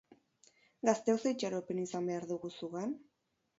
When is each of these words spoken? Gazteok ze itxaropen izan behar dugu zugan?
Gazteok 0.89 1.19
ze 1.25 1.35
itxaropen 1.35 1.83
izan 1.83 2.11
behar 2.13 2.27
dugu 2.35 2.53
zugan? 2.63 2.99